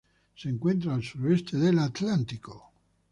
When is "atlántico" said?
1.77-2.71